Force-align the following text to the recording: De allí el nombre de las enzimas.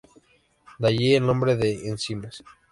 De 0.79 0.87
allí 0.87 1.13
el 1.13 1.27
nombre 1.27 1.55
de 1.57 1.75
las 1.75 1.83
enzimas. 1.83 2.43